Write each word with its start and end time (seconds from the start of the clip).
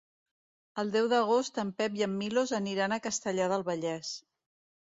El 0.83 0.89
deu 0.95 1.09
d'agost 1.11 1.59
en 1.63 1.69
Pep 1.81 1.99
i 1.99 2.05
en 2.07 2.17
Milos 2.23 2.57
aniran 2.63 2.97
a 2.97 3.01
Castellar 3.07 3.51
del 3.55 3.67
Vallès. 3.73 4.15